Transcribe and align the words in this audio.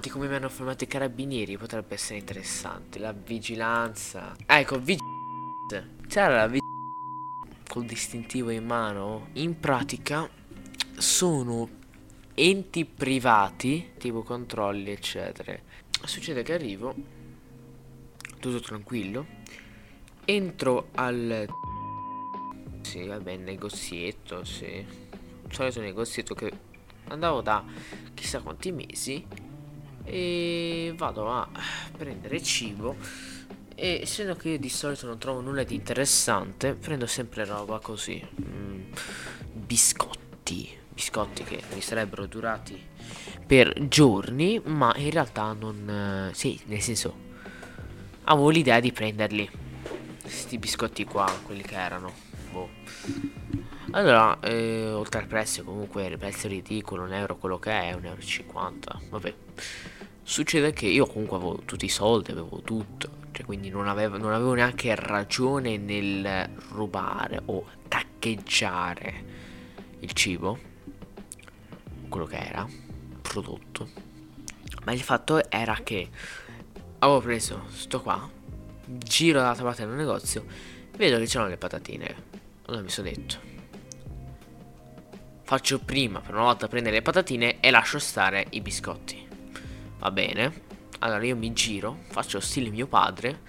Di 0.00 0.08
come 0.10 0.28
mi 0.28 0.34
hanno 0.34 0.48
fermato 0.48 0.84
i 0.84 0.86
carabinieri 0.86 1.56
potrebbe 1.58 1.94
essere 1.94 2.18
interessante. 2.18 2.98
La 2.98 3.12
vigilanza. 3.12 4.34
Ecco, 4.44 4.80
vig... 4.80 4.98
C'era 6.08 6.36
la 6.36 6.46
vig... 6.46 6.62
col 7.68 7.84
distintivo 7.84 8.50
in 8.50 8.64
mano. 8.64 9.28
In 9.34 9.60
pratica 9.60 10.28
sono 10.96 11.68
enti 12.34 12.84
privati, 12.86 13.92
tipo 13.98 14.22
controlli, 14.22 14.90
eccetera. 14.90 15.54
Succede 16.04 16.42
che 16.42 16.54
arrivo, 16.54 16.94
tutto 18.40 18.60
tranquillo, 18.60 19.26
entro 20.24 20.88
al... 20.94 21.46
Sì, 22.82 23.06
vabbè, 23.06 23.36
negozietto, 23.36 24.44
sì. 24.44 24.66
Il 24.66 25.54
solito 25.54 25.80
negozietto 25.80 26.34
che 26.34 26.52
andavo 27.08 27.40
da 27.40 27.64
chissà 28.14 28.40
quanti 28.40 28.72
mesi 28.72 29.43
e 30.04 30.92
vado 30.96 31.30
a 31.30 31.48
prendere 31.96 32.42
cibo 32.42 32.96
e 33.74 34.00
essendo 34.02 34.36
che 34.36 34.50
io 34.50 34.58
di 34.58 34.68
solito 34.68 35.06
non 35.06 35.18
trovo 35.18 35.40
nulla 35.40 35.64
di 35.64 35.74
interessante 35.74 36.74
prendo 36.74 37.06
sempre 37.06 37.44
roba 37.44 37.78
così 37.80 38.22
mm, 38.40 38.92
biscotti 39.52 40.70
biscotti 40.92 41.42
che 41.42 41.60
mi 41.74 41.80
sarebbero 41.80 42.26
durati 42.26 42.80
per 43.44 43.88
giorni 43.88 44.60
ma 44.64 44.94
in 44.96 45.10
realtà 45.10 45.52
non 45.52 46.28
eh, 46.30 46.34
sì 46.34 46.60
nel 46.66 46.80
senso 46.80 47.22
avevo 48.24 48.50
l'idea 48.50 48.78
di 48.78 48.92
prenderli 48.92 49.50
questi 50.20 50.58
biscotti 50.58 51.04
qua 51.04 51.26
quelli 51.44 51.62
che 51.62 51.74
erano 51.74 52.12
boh 52.52 52.68
allora, 53.94 54.40
eh, 54.40 54.90
oltre 54.90 55.20
al 55.20 55.26
prezzo, 55.28 55.62
comunque 55.62 56.06
il 56.06 56.18
prezzo 56.18 56.48
ridicolo, 56.48 57.04
un 57.04 57.12
euro 57.12 57.36
quello 57.36 57.60
che 57.60 57.70
è, 57.70 57.92
un 57.92 58.04
euro 58.04 58.20
e 58.20 58.24
50. 58.24 59.00
Vabbè. 59.08 59.34
Succede 60.26 60.72
che 60.72 60.86
io 60.86 61.06
comunque 61.06 61.36
avevo 61.36 61.62
tutti 61.66 61.84
i 61.84 61.90
soldi, 61.90 62.30
avevo 62.30 62.62
tutto. 62.62 63.22
Cioè, 63.30 63.44
quindi 63.44 63.68
non 63.68 63.88
avevo, 63.88 64.16
non 64.16 64.32
avevo 64.32 64.54
neanche 64.54 64.94
ragione 64.94 65.76
nel 65.76 66.48
rubare 66.70 67.42
o 67.44 67.66
taccheggiare 67.86 69.24
il 70.00 70.12
cibo. 70.12 70.58
Quello 72.08 72.24
che 72.24 72.38
era, 72.38 72.66
prodotto. 73.20 73.88
Ma 74.84 74.92
il 74.92 75.02
fatto 75.02 75.50
era 75.50 75.78
che 75.82 76.08
avevo 77.00 77.20
preso 77.20 77.66
sto 77.68 78.00
qua, 78.00 78.28
giro 78.86 79.40
dall'altra 79.40 79.64
parte 79.64 79.86
del 79.86 79.94
negozio, 79.94 80.44
vedo 80.96 81.18
che 81.18 81.26
c'erano 81.26 81.50
le 81.50 81.58
patatine. 81.58 82.32
Allora 82.66 82.82
mi 82.82 82.88
sono 82.88 83.08
detto, 83.08 83.52
Faccio 85.46 85.78
prima 85.78 86.20
per 86.20 86.32
una 86.32 86.44
volta 86.44 86.68
prendere 86.68 86.96
le 86.96 87.02
patatine 87.02 87.60
e 87.60 87.70
lascio 87.70 87.98
stare 87.98 88.46
i 88.50 88.62
biscotti. 88.62 89.23
Va 90.04 90.10
bene? 90.10 90.52
Allora 90.98 91.24
io 91.24 91.34
mi 91.34 91.54
giro, 91.54 92.00
faccio 92.10 92.38
stile 92.38 92.68
mio 92.68 92.86
padre 92.86 93.40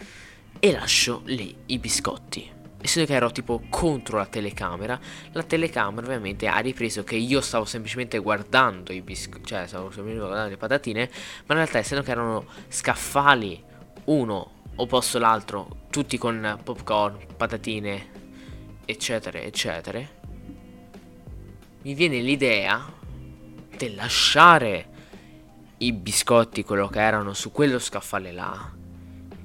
e 0.58 0.72
lascio 0.72 1.22
lì 1.26 1.54
i 1.66 1.80
biscotti. 1.80 2.50
Essendo 2.80 3.10
che 3.10 3.14
ero 3.14 3.30
tipo 3.30 3.64
contro 3.70 4.20
la 4.20 4.26
telecamera, 4.26 4.98
la 5.34 5.44
telecamera 5.44 6.06
ovviamente 6.06 6.48
ha 6.48 6.60
ripreso 6.60 7.04
che 7.04 7.18
io 7.18 7.42
stavo 7.42 7.66
semplicemente 7.66 8.20
guardando 8.20 8.94
i 8.94 9.02
biscotti, 9.02 9.44
cioè 9.44 9.68
stavo 9.68 9.92
semplicemente 9.92 10.20
guardando 10.22 10.50
le 10.52 10.56
patatine, 10.58 11.10
ma 11.46 11.56
in 11.56 11.56
realtà 11.56 11.78
essendo 11.80 12.06
che 12.06 12.12
erano 12.12 12.46
scaffali 12.70 13.62
uno 14.06 14.52
opposto 14.76 15.18
all'altro, 15.18 15.88
tutti 15.90 16.18
con 16.18 16.58
popcorn, 16.64 17.18
patatine, 17.36 18.08
eccetera, 18.86 19.40
eccetera, 19.40 20.00
mi 21.82 21.94
viene 21.94 22.22
l'idea 22.22 22.94
di 23.76 23.94
lasciare 23.94 24.94
i 25.78 25.92
biscotti, 25.94 26.64
quello 26.64 26.88
che 26.88 27.00
erano 27.00 27.34
su 27.34 27.52
quello 27.52 27.80
scaffale 27.80 28.32
là, 28.32 28.74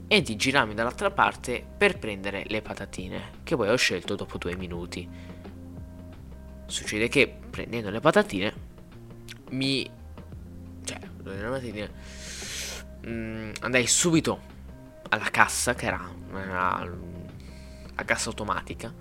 e 0.07 0.23
di 0.23 0.37
girarmi 0.37 0.75
dall'altra 0.75 1.11
parte 1.11 1.65
per 1.77 1.99
prendere 1.99 2.45
le 2.47 2.63
patatine, 2.63 3.31
che 3.45 3.57
poi 3.57 3.69
ho 3.69 3.77
scelto 3.77 4.15
dopo 4.15 4.39
due 4.39 4.57
minuti. 4.57 5.09
Succede 6.67 7.09
che 7.09 7.33
prendendo 7.51 7.91
le 7.91 8.01
patatine 8.01 8.55
mi... 9.51 9.89
cioè, 10.85 10.99
le 11.23 11.43
patatine... 11.43 11.91
Mm, 13.07 13.53
andai 13.61 13.87
subito 13.87 14.41
alla 15.09 15.31
cassa, 15.31 15.75
che 15.75 15.87
era, 15.87 16.09
era 16.35 16.91
la 17.95 18.05
cassa 18.05 18.29
automatica. 18.29 18.93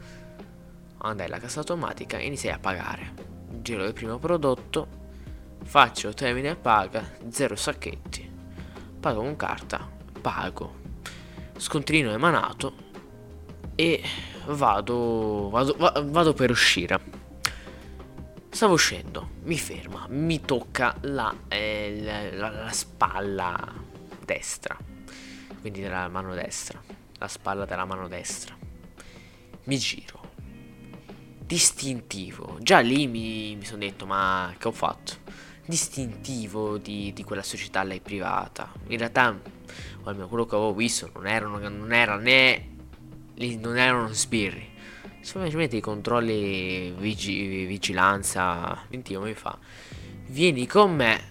Andai 1.02 1.26
alla 1.28 1.40
cassa 1.40 1.60
automatica 1.60 2.18
e 2.18 2.26
iniziai 2.26 2.54
a 2.54 2.60
pagare 2.60 3.30
giro 3.62 3.84
il 3.86 3.94
primo 3.94 4.18
prodotto, 4.18 4.88
faccio 5.70 6.16
termine 6.16 6.56
paga, 6.56 7.18
zero 7.30 7.56
sacchetti, 7.56 8.28
pago 9.00 9.22
con 9.22 9.36
carta, 9.36 9.88
pago, 10.20 10.80
scontrino 11.58 12.10
emanato 12.10 12.74
e 13.76 14.02
vado, 14.48 15.50
vado, 15.52 15.76
vado 16.06 16.34
per 16.34 16.50
uscire. 16.50 17.00
Stavo 18.50 18.74
uscendo, 18.74 19.34
mi 19.44 19.60
ferma, 19.60 20.08
mi 20.10 20.42
tocca 20.42 20.96
la, 21.02 21.32
eh, 21.48 22.00
la, 22.34 22.50
la, 22.50 22.72
spalla 22.72 23.72
destra, 24.26 24.76
quindi 25.62 25.82
della 25.82 26.08
mano 26.08 26.34
destra, 26.34 26.82
la 27.20 27.28
spalla 27.28 27.66
della 27.66 27.86
mano 27.86 28.08
destra. 28.08 28.58
Mi 29.66 29.78
giro, 29.78 30.32
distintivo. 31.46 32.58
Già 32.60 32.80
lì 32.80 33.06
mi, 33.06 33.56
mi 33.56 33.66
sono 33.66 33.78
detto, 33.78 34.08
ma 34.08 34.52
che 34.58 34.68
ho 34.68 34.72
fatto? 34.72 35.19
Distintivo 35.70 36.80
di, 36.80 37.14
di, 37.14 37.24
quella 37.24 37.44
società 37.44 37.84
lei 37.84 38.00
privata. 38.00 38.74
In 38.88 38.98
realtà, 38.98 39.40
o 40.02 40.10
almeno 40.10 40.28
quello 40.28 40.48
che 40.48 40.56
avevo 40.56 40.74
visto, 40.74 41.12
non 41.14 41.28
erano, 41.28 41.60
non 41.70 41.94
era 41.94 42.18
né. 42.18 42.70
non 43.36 43.78
erano 43.78 44.12
sbirri. 44.12 44.68
Semplicemente 45.22 45.76
i 45.76 45.80
controlli 45.80 46.90
vigi, 46.98 47.66
vigilanza. 47.66 48.84
Mentimo 48.90 49.22
mi 49.22 49.36
fa. 49.36 49.56
Vieni 50.26 50.66
con 50.66 50.96
me 50.96 51.22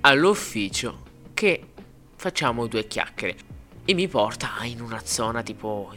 all'ufficio 0.00 1.04
che 1.34 1.68
facciamo 2.16 2.66
due 2.66 2.88
chiacchiere. 2.88 3.36
E 3.84 3.94
mi 3.94 4.08
porta 4.08 4.50
in 4.64 4.80
una 4.80 5.00
zona 5.04 5.44
tipo, 5.44 5.92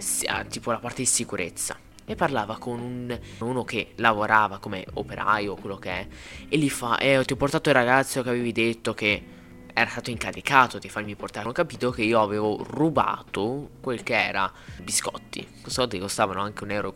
tipo 0.50 0.72
la 0.72 0.78
parte 0.78 0.98
di 0.98 1.08
sicurezza 1.08 1.88
e 2.10 2.16
parlava 2.16 2.58
con 2.58 2.80
un, 2.80 3.20
uno 3.42 3.64
che 3.64 3.92
lavorava 3.98 4.58
come 4.58 4.84
operaio, 4.96 5.54
quello 5.54 5.78
che 5.78 5.92
è, 5.92 6.08
e 6.50 6.58
gli 6.58 6.68
fa, 6.68 6.98
eh, 6.98 7.24
ti 7.24 7.34
ho 7.34 7.36
portato 7.36 7.70
il 7.70 7.76
ragazzo 7.76 8.24
che 8.24 8.30
avevi 8.30 8.52
detto 8.52 8.96
che 8.96 9.24
era 9.72 9.88
stato 9.88 10.10
incaricato 10.10 10.80
di 10.80 10.90
farmi 10.90 11.16
portare. 11.16 11.48
Ho 11.48 11.52
capito 11.52 11.92
che 11.92 12.02
io 12.02 12.20
avevo 12.20 12.66
rubato 12.68 13.74
quel 13.80 14.02
che 14.02 14.16
era 14.16 14.52
biscotti. 14.82 15.48
Soldi 15.68 16.00
costavano 16.00 16.42
anche 16.42 16.66
1,40 16.66 16.72
euro, 16.72 16.92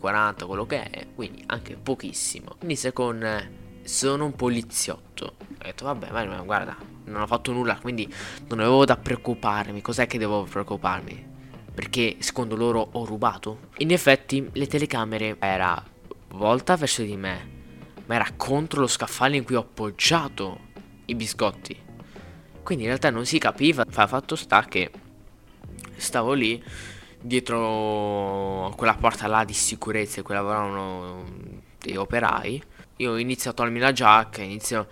quello 0.46 0.66
che 0.66 0.82
è, 0.82 1.06
quindi 1.14 1.44
anche 1.46 1.76
pochissimo. 1.76 2.56
Inizia 2.62 2.90
con 2.90 3.50
sono 3.84 4.24
un 4.24 4.34
poliziotto. 4.34 5.36
Ho 5.38 5.62
detto, 5.62 5.84
vabbè, 5.84 6.10
ma 6.10 6.42
guarda, 6.42 6.76
non 7.04 7.22
ho 7.22 7.26
fatto 7.28 7.52
nulla, 7.52 7.78
quindi 7.80 8.12
non 8.48 8.58
avevo 8.58 8.84
da 8.84 8.96
preoccuparmi. 8.96 9.80
Cos'è 9.80 10.08
che 10.08 10.18
devo 10.18 10.42
preoccuparmi? 10.42 11.33
Perché 11.74 12.16
secondo 12.20 12.54
loro 12.54 12.88
ho 12.92 13.04
rubato. 13.04 13.68
In 13.78 13.90
effetti 13.90 14.48
le 14.52 14.66
telecamere 14.66 15.36
era 15.40 15.82
volta 16.28 16.76
verso 16.76 17.02
di 17.02 17.16
me, 17.16 17.50
ma 18.06 18.14
era 18.14 18.28
contro 18.36 18.80
lo 18.80 18.86
scaffale 18.86 19.36
in 19.36 19.44
cui 19.44 19.56
ho 19.56 19.60
appoggiato 19.60 20.58
i 21.06 21.14
biscotti. 21.14 21.76
Quindi 22.62 22.84
in 22.84 22.90
realtà 22.90 23.10
non 23.10 23.26
si 23.26 23.38
capiva. 23.38 23.84
Fa 23.88 24.06
fatto 24.06 24.36
sta 24.36 24.64
che 24.64 24.90
stavo 25.96 26.32
lì 26.32 26.62
dietro 27.20 28.72
quella 28.76 28.94
porta 28.94 29.26
là 29.26 29.44
di 29.44 29.52
sicurezza 29.52 30.20
in 30.20 30.24
cui 30.24 30.34
lavoravano 30.34 31.24
dei 31.78 31.96
operai. 31.96 32.62
Io 32.98 33.12
ho 33.12 33.18
iniziato 33.18 33.62
a 33.62 33.64
togliermi 33.64 33.80
la 33.80 33.92
giacca, 33.92 34.42
inizio 34.42 34.86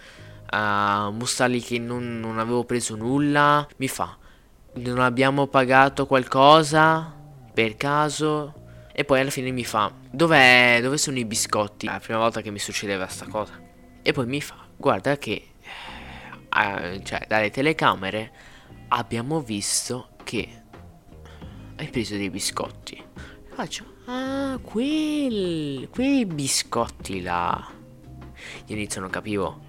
a 0.50 1.10
mostrargli 1.10 1.62
che 1.62 1.78
non, 1.78 2.18
non 2.18 2.38
avevo 2.38 2.64
preso 2.64 2.96
nulla. 2.96 3.66
Mi 3.76 3.88
fa, 3.88 4.16
non 4.74 5.00
abbiamo 5.00 5.46
pagato 5.46 6.06
qualcosa 6.06 7.14
per 7.52 7.76
caso? 7.76 8.54
E 8.92 9.04
poi 9.04 9.20
alla 9.20 9.30
fine 9.30 9.50
mi 9.50 9.64
fa, 9.64 9.92
dov'è, 10.10 10.80
dove 10.82 10.98
sono 10.98 11.18
i 11.18 11.24
biscotti? 11.24 11.86
La 11.86 12.00
prima 12.00 12.18
volta 12.18 12.40
che 12.40 12.50
mi 12.50 12.58
succedeva 12.58 13.06
sta 13.06 13.26
cosa. 13.26 13.58
E 14.02 14.12
poi 14.12 14.26
mi 14.26 14.40
fa, 14.40 14.56
guarda 14.76 15.16
che, 15.16 15.52
eh, 16.48 17.00
cioè, 17.02 17.24
dalle 17.26 17.50
telecamere 17.50 18.32
abbiamo 18.88 19.40
visto 19.40 20.10
che 20.24 20.62
hai 21.76 21.88
preso 21.88 22.16
dei 22.16 22.30
biscotti. 22.30 23.02
Faccio, 23.54 23.84
ah, 24.06 24.58
quel, 24.62 25.88
quei 25.90 26.26
biscotti 26.26 27.22
là. 27.22 27.66
Io 28.66 28.74
inizio 28.74 29.00
non 29.00 29.10
capivo, 29.10 29.60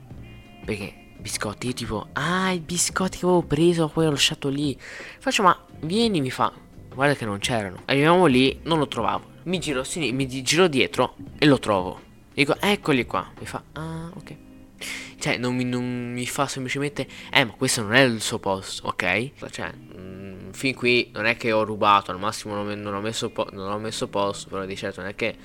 perché 0.66 1.03
biscotti. 1.24 1.68
Io 1.68 1.74
tipo, 1.74 2.08
ah, 2.14 2.52
i 2.52 2.60
biscotti 2.60 3.18
che 3.18 3.25
avevo 3.25 3.42
preso, 3.42 3.88
poi 3.88 4.06
ho 4.06 4.12
lasciato 4.12 4.50
lì. 4.50 4.78
Faccio, 5.20 5.42
ma 5.42 5.58
vieni, 5.80 6.22
mi 6.22 6.30
fa. 6.30 6.52
Guarda 6.94 7.16
che 7.16 7.25
non 7.25 7.40
c'erano. 7.40 7.81
Arriviamo 7.86 8.25
lì, 8.25 8.60
non 8.64 8.78
lo 8.78 8.88
trovavo. 8.88 9.31
Mi 9.44 9.60
giro, 9.60 9.84
sì, 9.84 10.12
mi 10.12 10.28
giro 10.28 10.68
dietro 10.68 11.16
e 11.40 11.46
lo 11.46 11.58
trovo. 11.58 12.00
Dico, 12.34 12.56
eccoli 12.60 13.06
qua. 13.06 13.31
Mi 13.40 13.46
fa, 13.46 13.64
ah, 13.74 14.12
ok. 14.14 14.36
Cioè, 15.18 15.38
non 15.38 15.56
mi, 15.56 15.64
non 15.64 16.12
mi 16.12 16.25
fa 16.28 16.48
semplicemente, 16.48 17.08
eh, 17.31 17.46
ma 17.46 17.54
questo 17.54 17.81
non 17.81 17.94
è 17.94 18.02
il 18.02 18.22
suo 18.22 18.40
posto, 18.40 18.88
ok? 18.88 19.31
Cioè, 19.50 19.72
mh, 19.72 20.00
mm, 20.00 20.52
fin 20.52 20.75
qui 20.75 21.10
non 21.14 21.25
è 21.25 21.38
che 21.38 21.54
ho 21.54 21.64
rubato, 21.64 22.12
al 22.12 22.20
massimo 22.20 22.62
non, 22.62 22.94
ho, 22.94 23.00
messo 23.00 23.30
po- 23.30 23.48
non 23.54 23.72
ho 23.72 23.80
messo 23.80 24.10
posto, 24.10 24.50
però 24.50 24.66
di 24.66 24.75
certo 24.75 25.00
non 25.00 25.12
è 25.12 25.16
che 25.16 25.36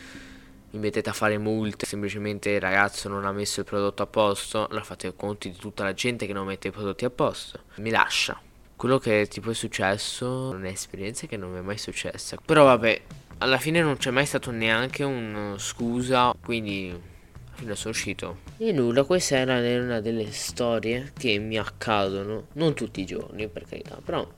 mi 0.70 0.80
mettete 0.80 1.08
a 1.08 1.12
fare 1.14 1.38
multe, 1.38 1.86
semplicemente 1.86 2.50
il 2.50 2.60
ragazzo 2.60 3.08
non 3.08 3.24
ha 3.24 3.32
messo 3.32 3.60
il 3.60 3.66
prodotto 3.66 4.02
a 4.02 4.06
posto, 4.06 4.66
allora 4.66 4.84
fate 4.84 5.14
conti 5.16 5.50
di 5.50 5.56
tutta 5.56 5.82
la 5.82 5.94
gente 5.94 6.26
che 6.26 6.32
non 6.34 6.46
mette 6.46 6.68
i 6.68 6.70
prodotti 6.70 7.04
a 7.06 7.10
posto. 7.10 7.60
Mi 7.76 7.90
lascia. 7.90 8.38
Quello 8.76 8.98
che 8.98 9.26
tipo 9.28 9.50
è 9.50 9.54
successo 9.54 10.52
è 10.52 10.56
un'esperienza 10.56 11.26
che 11.26 11.36
non 11.36 11.52
mi 11.52 11.58
è 11.58 11.62
mai 11.62 11.78
successa. 11.78 12.36
Però 12.44 12.64
vabbè, 12.64 13.00
alla 13.38 13.58
fine 13.58 13.80
non 13.80 13.96
c'è 13.96 14.10
mai 14.10 14.26
stato 14.26 14.50
neanche 14.50 15.04
un 15.04 15.54
scusa, 15.58 16.34
quindi 16.40 16.90
alla 16.90 17.56
fine 17.56 17.74
sono 17.74 17.90
uscito. 17.90 18.38
E 18.58 18.70
nulla, 18.72 19.04
questa 19.04 19.36
era 19.36 19.58
una 19.58 20.00
delle 20.00 20.30
storie 20.32 21.12
che 21.16 21.38
mi 21.38 21.56
accadono, 21.56 22.48
non 22.52 22.74
tutti 22.74 23.00
i 23.00 23.06
giorni 23.06 23.48
per 23.48 23.64
carità, 23.64 23.98
però 24.04 24.28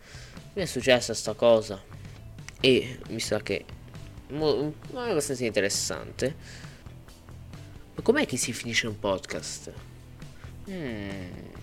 mi 0.53 0.63
è 0.63 0.67
successa 0.67 1.13
sta 1.13 1.35
cosa 1.35 1.83
e 2.61 2.99
mi 3.09 3.21
sa 3.21 3.41
che 3.41 3.65
mo- 4.31 4.75
abbastanza 4.95 5.45
interessante. 5.45 6.35
Ma 7.95 8.03
com'è 8.03 8.27
che 8.27 8.37
si 8.37 8.53
finisce 8.53 8.87
un 8.87 8.99
podcast? 8.99 9.73
Hmm. 10.67 11.60